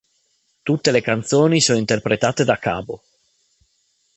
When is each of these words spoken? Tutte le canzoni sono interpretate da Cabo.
Tutte 0.63 0.89
le 0.89 0.99
canzoni 1.01 1.61
sono 1.61 1.77
interpretate 1.77 2.43
da 2.43 2.57
Cabo. 2.57 3.03